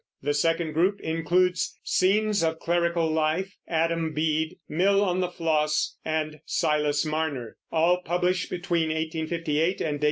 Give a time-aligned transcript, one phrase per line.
[0.23, 6.39] The second group includes Scenes of Clerical Life, Adam Bede, Mill on the Floss, and
[6.43, 9.99] Silas Marner, all published between 1858 and 1861.